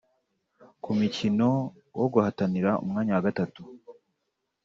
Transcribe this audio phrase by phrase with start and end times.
[0.83, 1.49] Ku mukino
[1.99, 3.61] wo guhatanira umwanya wa gatatu